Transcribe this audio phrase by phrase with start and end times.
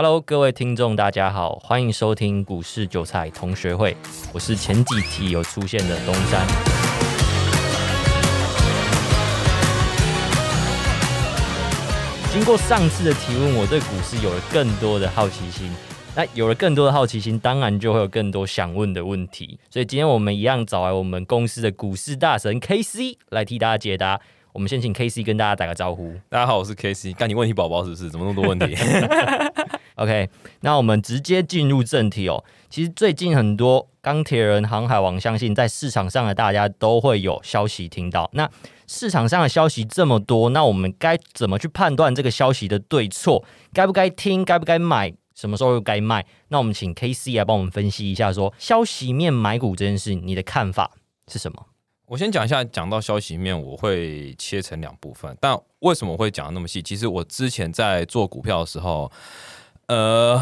[0.00, 3.96] Hello，各位听众，大家好，欢迎收听股市韭菜同学会，
[4.32, 6.46] 我是前几题有出现的东山。
[12.32, 15.68] 经过上次的提问，我对股市有了更多的好奇心。
[16.14, 19.58] 那有了更多的好奇心，当然就会有更多想问的问题。
[19.68, 24.20] 所以今天我们一样找来我们公司的股市大神 K C 来替大家解答。
[24.52, 26.14] 我们先请 K C 跟大家打个招呼。
[26.28, 27.12] 大家好，我是 K C。
[27.12, 28.08] 干你问题宝宝是不是？
[28.08, 28.76] 怎么那么多问题
[29.98, 30.28] ？OK，
[30.60, 32.42] 那我们直接进入正题哦。
[32.70, 38.28] 其实最近很多钢铁人、航海王，相信在市场上的大家都会有消息听到。
[38.32, 38.48] 那
[38.86, 43.44] 市场上的消息这么多，那我们该怎么去判断这个消息的对错？
[43.72, 44.44] 该不该听？
[44.44, 45.12] 该不该买？
[45.34, 46.24] 什么时候又该卖？
[46.48, 50.90] 那我们请 K C 来帮我们分析一下，说消息面买股这件事，你的看法
[51.30, 51.66] 是什么？
[52.06, 55.36] 我先讲一下，讲到消息面，我会切成两部分。
[55.40, 56.82] 但为什么会讲的那么细？
[56.82, 59.12] 其实我之前在做股票的时候，
[59.88, 60.40] 呃，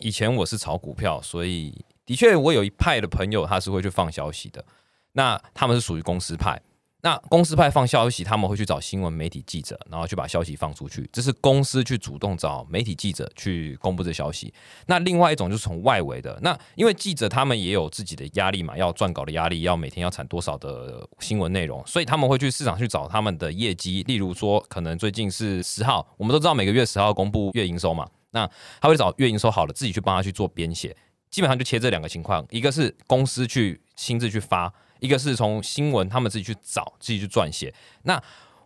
[0.00, 4.64] 以前我是炒股票，所以的确我有一派的朋友他是会去放消息的。
[5.12, 6.60] 那他们是属于公司派。
[7.00, 11.08] 那公司派放消息，他们会去找新闻媒体记者，然后去把消息放出去。
[11.12, 14.52] 这是公司去主动找媒体记者去公布这消息。
[14.86, 24.02] 那另外一种就是从外围的，那因为记者他们也有自己的压力嘛，要撰稿的压力，要每天要产多少的新闻内容，所以他们会去市场去找他们的业绩。
[24.04, 28.48] 例如说，可能最近是十号，我们都知道每个月十号公布月营收嘛，那
[28.80, 30.96] 他会找月营说好了，自己去帮他去做编写。
[31.30, 34.72] 基本上就切这两个情况，一个是公司去亲自去发。
[35.00, 38.20] 一个是从新闻他们自己去找，自己去撰写，那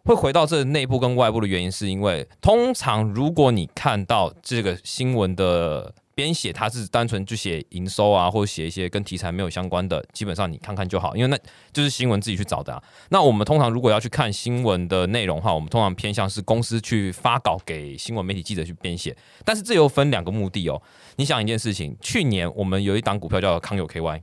[0.04, 11.38] 会回到这内部跟外部的原因，是因为通常如果你看到这个新闻的编写，它是单纯就写营收啊，或者写一些跟题材没有相关的，基本上你看看就好，因为那
[11.72, 12.72] 就是新闻自己去找的。
[12.72, 20.80] 啊那我们通常如果要去看新闻的内容的话，我们通常偏向是公司去发稿给新闻媒体记者去编写，但是这又分两个目的哦。
[21.16, 24.22] 你想一件事情，去年我们有一档股票叫康友 KY。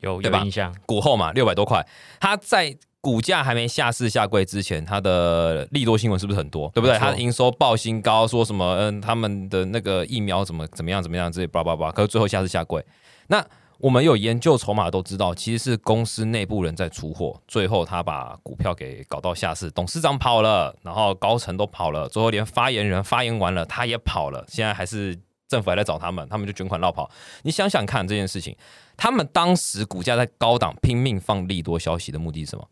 [0.00, 1.86] 有有印象，股后嘛，六百多块。
[2.18, 6.70] 它在股价还没下市下柜之前，它的利多新闻是不是很多？
[6.72, 6.96] 对不对？
[6.96, 8.76] 它的营收报新高，说什么？
[8.76, 11.30] 嗯，他们的那个疫苗怎么怎么样怎么样？
[11.30, 11.90] 这些叭叭叭。
[11.90, 12.82] 可是最后下市下柜。
[13.26, 13.44] 那
[13.78, 24.44] 我们有研究筹码都知道，其实是公司内部人在出货，最后他把股票给搞到下市，董事长跑了，然后高层都跑了，最后连发言人发言完了，他也跑了。
[24.46, 27.10] 现在还是政府还在找他们，他们就卷款绕跑。
[27.42, 28.56] 你想想看这件事情。
[28.96, 32.64] 他们当时股价在高档拼命放利多消息的目的是什么？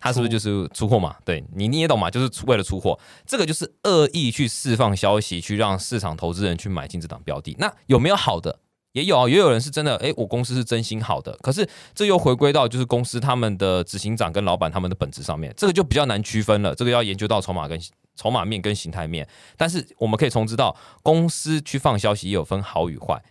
[0.00, 1.16] 他是不是就是出货嘛？
[1.24, 2.10] 对你你也懂嘛？
[2.10, 7.56] 就是为了出货，这个就是恶意去释放消息，去让市场投资人去买进这档标的。
[7.58, 8.60] 那有没有好的？
[8.92, 11.36] 也有啊，也有人是真的，诶，我公司是真心好的。
[11.42, 16.74] 可是这又回归到就是公司他们的执行长跟老板他们的本质上面，这个就比较难区分了。
[16.74, 17.78] 这个要研究到筹码跟
[18.16, 19.28] 筹码面跟形态面。
[19.56, 23.22] 但是我们可以从知道，公司去放消息也有分好与坏。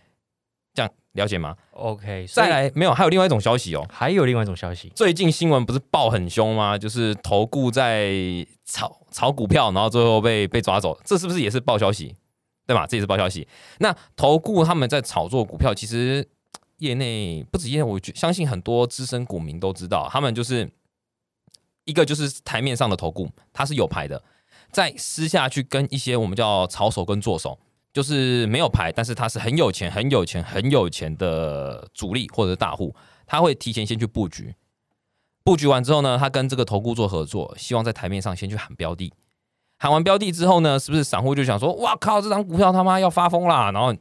[1.18, 4.90] 了解吗？OK，再来没有，还有另外一种消息哦，还有另外一种消息。
[4.94, 6.78] 最近新闻不是爆很凶吗？
[6.78, 8.14] 就是投顾在
[8.64, 12.14] 炒炒股票，然后最后被被抓走，这是不是也是爆消息？
[12.66, 12.86] 对吧？
[12.86, 13.48] 这也是爆消息。
[13.78, 16.26] 那投顾他们在炒作股票，其实
[16.78, 20.70] 业内不止业内，我相信很多资深股民都知道，他们就是
[21.84, 24.22] 一个就是台面上的投顾，他是有牌的，
[24.70, 27.58] 在私下去跟一些我们叫炒手跟做手。
[27.92, 32.94] 就是没有牌，但是他是很有钱、很有钱、很有钱的主力或者大户，
[33.26, 34.54] 他会提前先去布局。
[35.42, 39.12] 布局完之后呢，他跟这个投顾做合作，希望在台面上先去喊标的。
[39.78, 43.94] 喊完标的之后呢，是不是散户就想说：“哇靠，这张股票他妈要发疯啦！”然后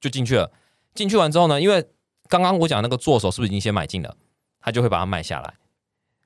[0.00, 0.50] 就进去了。
[0.94, 1.86] 进去完之后呢，因为
[2.28, 4.16] 刚刚我讲那个做手是不是已经先买进了，
[4.60, 5.54] 他就会把它卖下来。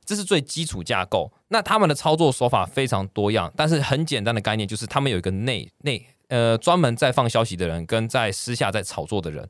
[0.05, 1.31] 这是最基础架构。
[1.49, 6.07] 那他们的操作手法非常多样，但是很简单的概念就是他们有一个内内。
[6.33, 9.47] 呃，专门在放消息的人跟在私下在炒作的人，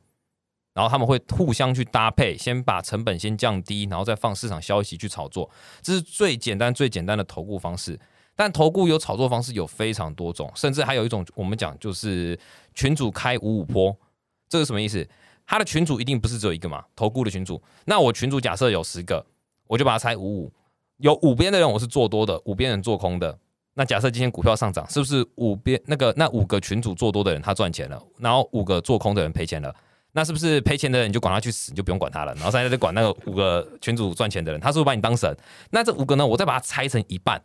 [0.75, 5.49] 然后他们会互相去搭配，先把成本先降低，然后再放市场消息去炒作，
[5.81, 7.97] 这是最简单最简单的投顾方式。
[8.35, 12.37] 但投顾有炒作方式有非常多种，甚至还有一种我们讲就是
[12.75, 13.97] 群主开五五坡，
[14.49, 15.09] 这是什么意思？
[15.47, 16.85] 他的群主一定不是只有一个嘛？
[16.97, 19.25] 投顾的群主，那我群主假设有十个，
[19.69, 20.53] 我就把它拆五五，
[20.97, 23.39] 有五边的人我是做多的，五边人做空的。
[23.75, 29.75] 那假设今天股票上涨，是不是五边那个那五个群主做多的人他赚钱了，然后五个做空的人赔钱了？
[30.13, 32.35] 那是不是赔钱的人你就管他去死，你就不用管他了？
[32.35, 35.35] 然后现在在管那个五个群主赚钱的人，他是不是把你当神？
[35.71, 36.27] 那这五个呢？
[36.27, 37.43] 我再把它拆成一半。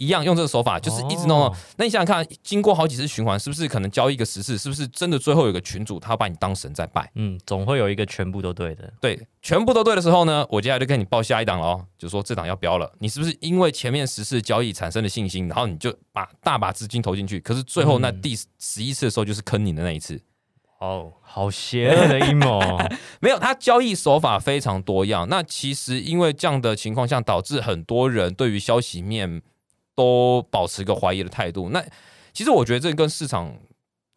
[0.00, 1.54] 一样用这个手法，就是一直弄。
[1.76, 4.56] 那你想想看，经过好几次循环，是不是可能交易一个十次？
[4.56, 7.08] 是不是真的最后有个群主他把你当神在拜？
[7.16, 8.90] 嗯，总会有一个全部都对的。
[8.98, 12.90] 对，全部都对的时候呢，我接下来就跟你报下一档了哦，就说这档要标了。
[12.98, 17.38] 你是不是因为前面十次交易产生了信心，然后你就把大把资金投进去？
[17.38, 20.18] 可是最后那第十一次的时候就是坑你的那一次。
[20.80, 22.58] 哦，好邪恶的阴谋。
[23.20, 25.28] 没有，他交易手法非常多样。
[25.28, 29.42] 那其实因为这样的情况下，导致很多人对于消息面
[30.00, 31.68] 都保持一个怀疑的态度。
[31.68, 31.84] 那
[32.32, 33.54] 其实我觉得这跟市场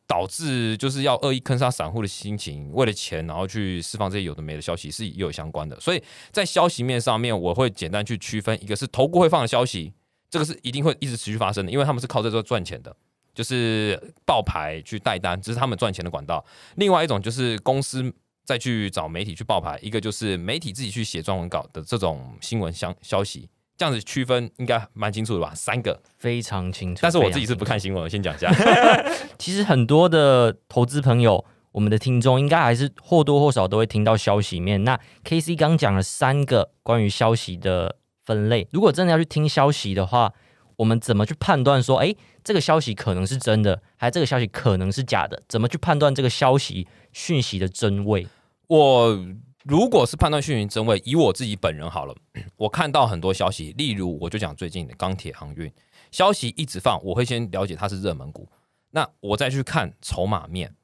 [0.07, 5.77] 导致就是要恶意坑杀散户的心情，为了钱然后去释放这些有的没的消息是也有相关的。
[5.79, 6.01] 所以
[6.31, 9.91] 在消息面上面，我会简单去区分，一个是投顾会放的消息，
[10.29, 12.95] 这个是一定会一直持续发生的，因为他们是靠这个赚钱的。
[13.33, 16.45] 就是爆牌去带单，这是他们赚钱的管道。
[16.75, 18.13] 另外一种就是公司
[18.45, 23.49] 再去找媒体去爆牌，一个就是媒体自己去写专文稿的这种新闻消消息，
[23.83, 25.51] 这样子区分应该蛮清楚的吧？
[25.53, 26.99] 三个非常清楚。
[27.01, 28.49] 但是我自己是不看新闻，我先讲一下。
[29.37, 31.43] 其实很多的投资朋友，
[31.73, 34.85] 我们的听众应该还是或多或少都会听到消息面。
[34.85, 40.31] 那 K C 刚讲了三个关于消息的分类，如果真的要去听消息的话。
[40.77, 45.43] 我们怎么去判断说，哎，这个消息可能是真的，还这个消息可能是假的？
[45.47, 48.27] 怎么去判断这个消息讯息的真伪？
[48.65, 49.19] 我
[49.63, 52.15] 如果是判断讯息真伪，以我自己本人好了，
[52.57, 55.71] 我看到很多消息，例如我就讲最近的钢铁航运
[56.11, 58.47] 消息一直放，我会先了解它是热门股，
[58.91, 60.75] 那我再去看筹码面。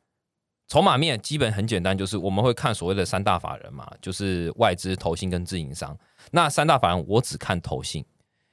[0.68, 5.98] 筹码面基本很简单，就是我们会看所谓的三大法人嘛，就是外资、投信跟自营商。
[6.32, 8.06] 那三大法人我只看投信。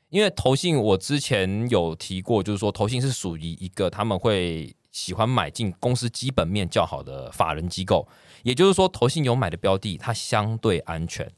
[0.09, 8.07] 因为投信，我之前有提过，就是说投信是属于一个他们会喜欢买进公司基本面较好的法人机构，
[8.47, 11.29] 也就是说投信有买的标的，它相对安全。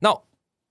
[0.00, 0.14] 那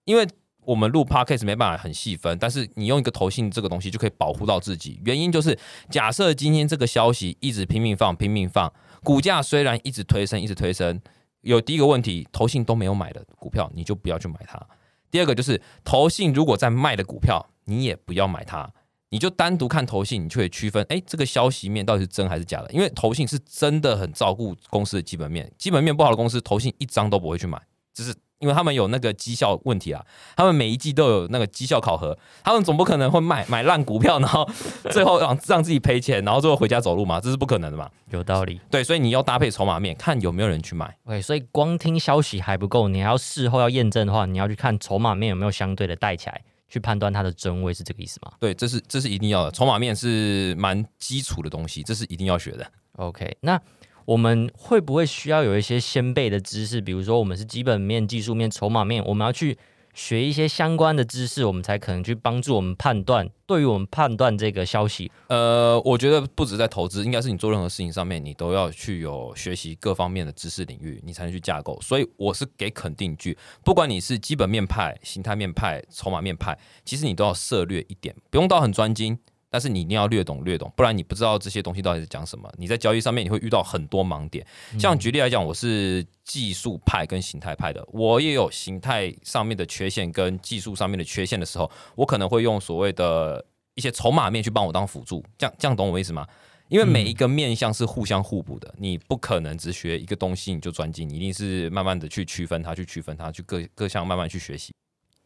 [0.05, 0.27] 因为
[0.63, 5.01] 我们录 podcast 没办法很细分，但是你用一个投信这个东西就可以保护到自己。
[5.05, 5.57] 原因就是，
[5.89, 8.71] 假设今天这个消息一直拼命放、拼命放，
[9.03, 11.01] 股价虽然一直推升、一直推升，
[11.41, 14.63] 有第一个问题，投信都没有买的股票，你就不要去买它。
[15.09, 18.71] 第二个就是投信如果在卖的股票，你也不要买它，
[19.09, 22.71] 你就单独看投信，你就可以区分，哎，这个消息面到底是真还是假的？
[22.71, 27.62] 因为投信是真的很照顾公司的基本面，基本面不好的公司，投信一张都不会去买，
[27.94, 28.13] 只是。
[28.39, 30.06] 因为他们有那个绩效问题啊，
[30.36, 34.48] 他们每一季都有那个绩效考核，他们总不可能会卖买烂股票，然后
[34.94, 37.89] 最后让让自己赔钱，然后最后回家走路嘛，这是不可能的嘛。
[38.12, 40.95] 有道理，对，所以你要搭配筹码面，看有没有人去买。
[41.06, 48.31] OK，所以光听消息还不够，你还要事后要验证的话，你要去看筹码面有没有相对的带起来，去判断它的真伪，是这个意思吗？
[48.39, 52.71] 对，这是这是一定要的，筹码面是蛮基础的东西，这是一定要学的。
[52.93, 53.61] OK，那。
[54.07, 56.79] 我们会不会需要有一些先辈的知识？
[56.79, 59.57] 比如说，我们是基本面、技术面、筹码面，我们要去
[59.97, 63.27] 学一些相关的知识，我们才可能去帮助我们判断。
[63.47, 71.81] 对于我们判断这个消息，呃，我觉得不止在投资，应该是你做任何事情上面，你都要去有学习各方面的知识领域，你才能去架构。
[71.81, 76.55] 所以我是给肯定句，不管你是基本面派、形态面派、筹码面派，
[76.85, 79.17] 其实你都要涉略一点，不用到很专精。
[79.57, 82.48] 但是你一定要略懂略懂，不然你不知道这些东西到底是讲什么。
[82.59, 84.45] 你在交易上面你会遇到很多盲点。
[84.77, 93.44] 像举例来讲，我是技术派跟形态派的，我也有形态上面的缺陷跟技术上面的缺陷的时候，我可能会用所谓的
[93.74, 95.25] 一些筹码面去帮我当辅助。
[95.39, 96.27] 这样这样懂我意思吗？
[96.68, 104.71] 因为每一个面向是互相互补的，你不可能只学一个东西你就专精，你一定是慢慢的去区分它，去区分它，去各各项慢慢去学习。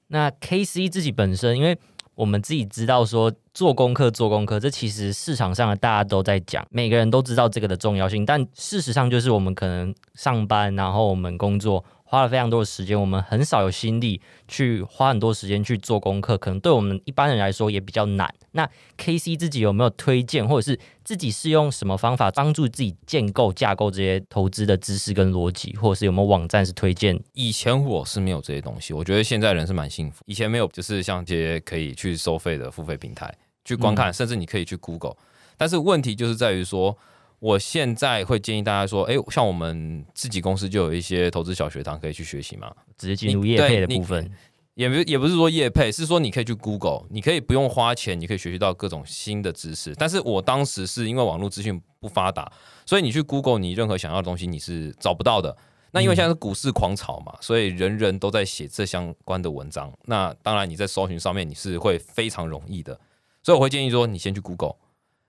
[0.08, 1.78] 那 K C 自己本身因为。
[2.22, 8.24] 我们自己知道说做功课做功课，这其实市场上的大家都在讲，每个人都知道这个的重要性。
[8.24, 11.84] 但事实上就是我们可能上班，然后我们工作。
[12.04, 18.30] 花了非常多的时间，我们很少有心力去花很多时间去做功课，可能对我们一般人来说也比较难。
[18.52, 20.78] 那 K C 自己有没有推荐，或者是
[21.12, 27.22] 自己是用什么方法帮助自己建构架构这些投资的知识跟逻辑，或者是有没有网站是推荐？
[27.34, 30.24] 以前我是没有这些东西，我觉得现在人是蛮幸福。
[30.26, 33.30] 以前没有，就是像这些可以去收费的付费平台
[33.66, 35.18] 去观看，甚至你可以去 Google，
[35.58, 36.98] 但是问题就是在于说。
[37.42, 44.32] 我现在会建议大家说，哎，像我们自己公司就有一些投资小学堂可以去学习嘛，直接进入业配的部分，
[44.76, 49.94] 也不也不是说业配，是说你可以去 Google，你可以不用花钱，你可以学习到各种新的知识。
[49.96, 52.52] 但是我当时是因为网络资讯不发达，
[52.86, 55.56] 所以你去 Google，你任何想要的东西你是找不到的。
[55.92, 59.92] 那因为现在是股市狂潮嘛，所以人人都在写这相关的文章。
[60.06, 62.98] 那当然你在搜寻上面你是会非常容易的，
[63.44, 64.76] 所以我会建议说，你先去 Google。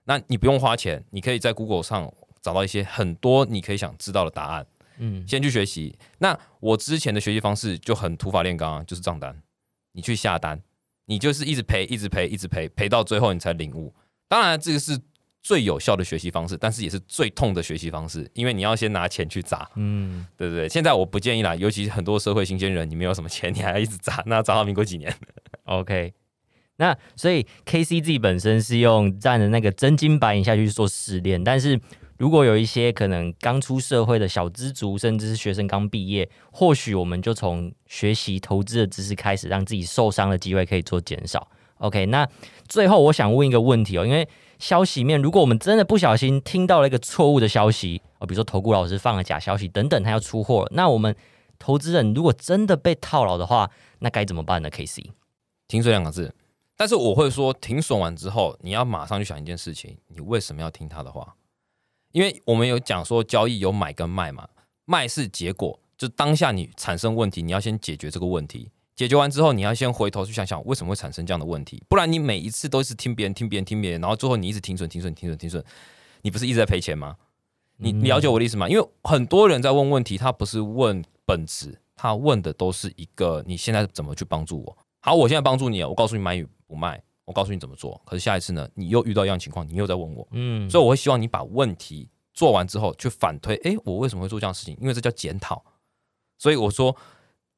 [0.05, 2.09] 那你不用花钱，你可以在 Google 上
[2.41, 4.65] 找到一些很多你可以想知道的答案。
[4.97, 5.97] 嗯，先去学习。
[6.19, 9.41] 那我之前的学习方式就很土法炼钢，就是账单，
[9.93, 10.61] 你去下单，
[11.05, 13.93] 你就是一直赔，一直赔，一直赔，赔到最后你才领悟。
[14.27, 14.99] 当然，这个是
[15.41, 19.69] 最有效的学习方式，但是也是最痛的学习方式，因为你要先拿钱去砸。
[19.75, 20.69] 嗯，对不对？
[20.69, 25.13] 现在我不建议啦，尤其很多社会新鲜人，你没有什么钱，你还要一直砸， 那砸到民国几年
[25.65, 26.13] ？OK。
[26.77, 31.79] 那所以 K C 自己本身是用站的那个真金白银下去做试炼，但是
[32.23, 41.45] 如果有一些可能刚出社会的小资族，甚至是学生刚毕业，或许我们就从学习投资的知识开始，让自己受伤的机会可以做减少。
[41.79, 42.25] OK，那
[42.69, 44.25] 最后我想问一个问题哦，因为
[44.57, 51.13] 消息面，如果我们真的不小心听到了一个错误的消息哦，比如说投顾老师放了假消息等等，他要出货了，那我们
[51.59, 55.11] 投资人如果真的被套牢的话，那该怎么办呢？K C，
[55.67, 56.33] 停损两个字，
[56.77, 61.35] 但是我会说，停损完之后，你要马上去想一件事情，你为什么要听他的话？
[62.13, 64.47] 因为我们有讲说交易有买跟卖嘛，
[64.85, 68.69] 卖是结果，就当下你产生问题，你要先解决这个问题。
[68.95, 75.63] 解决完之后，你要先回头去想想为什么会产生这样的问题，不然你每一次都是听别人、听别人、听别人，然后最后你一直停损、停损、停损、停损，
[76.21, 77.17] 你不是一直在赔钱吗？
[77.77, 78.69] 你了解我的意思吗？
[78.69, 84.77] 因为很多人在问问题，他不是问本质，他问的都是一个你现在怎么去帮助我。
[85.01, 88.01] 好，我现在帮助你，我告诉你买与不卖，我告诉你怎么做。
[88.05, 94.77] 可是下一次呢，你又遇到一样情况，你又在问我，嗯，所以我会希望你把问题做完之后去反推，诶，我为什么会做这样的事情？
[94.81, 95.63] 因为这叫检讨。
[96.37, 96.95] 所以我说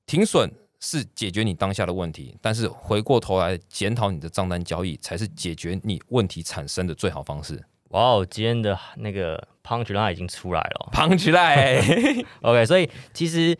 [0.06, 0.52] 停损。
[0.82, 7.60] 是解决你当下的问题，但是回过头来检讨你的账单交易，才是解决你问题产生的最好方式。
[7.90, 12.24] 哇哦，今天的那个 punch line 已经出来了，punch line。
[12.44, 13.58] OK，所以其实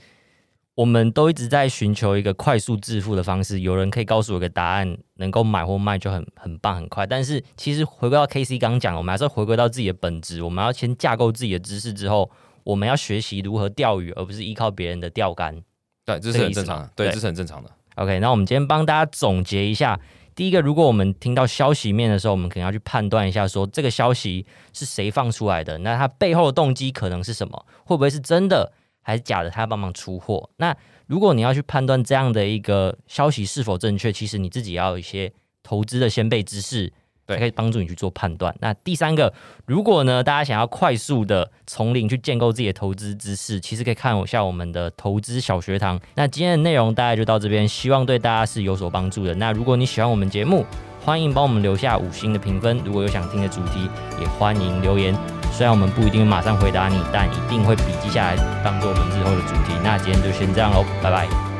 [0.76, 3.62] 我们都一直在寻求一个快速致富的方式。
[3.62, 7.08] 有人可以告诉我一个答案，能够买或卖就很很棒很快。
[7.08, 10.44] 但是其实回归到 KC 刚讲，我们还是要回归到自己的本质。
[10.44, 12.30] 我们要先架构自己的知识之后，
[12.66, 15.64] 我们要学习如何钓鱼，而不是依靠别人的钓竿。
[16.06, 16.92] 对，这是很正常的。
[16.94, 17.72] 对，这是很正常的。
[17.96, 19.98] OK，那我们今天帮大家总结一下。
[20.36, 27.66] 第一个，如果我们听到消息面的时候，我们可能要去判断一下，说这个消息是谁放出来的，那它背后的动机可能是什么？
[27.86, 28.74] 会不会是真的
[29.06, 29.50] 还是假的？
[29.50, 30.50] 他要帮忙出货。
[30.58, 30.76] 那
[31.08, 35.32] 如果你要去判断这样的一个消息是否正确，其实你自己要有一些
[35.64, 36.92] 投资的先辈知识。
[37.28, 38.56] 对，可以帮助你去做判断。
[38.60, 39.34] 那第三个，
[39.66, 46.00] 如果呢，大家想要快速的从零去建构自己的投资知识，其实可以看一下我们的投资小学堂。
[46.14, 49.34] 那今天的内容大概就到这边，希望对大家是有所帮助的。
[49.34, 50.64] 那如果你喜欢我们节目，
[51.06, 52.82] 欢迎帮我们留下五星的评分。
[52.84, 53.88] 如果有想听的主题，
[54.20, 55.16] 也欢迎留言。
[55.52, 59.74] 虽然我们不一定马上回答你，但一定会笔记下来，当做我们日后的主题。
[59.84, 61.55] 那今天就先这样喽，拜拜。